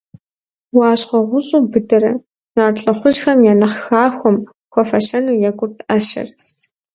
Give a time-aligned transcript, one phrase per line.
[0.77, 2.13] Уащхъуэ гъущӏу быдэрэ,
[2.55, 4.37] нарт лӏыхъужьхэм я нэхъ хахуэм
[4.71, 6.27] хуэфэщэну екӏурт ӏэщэр.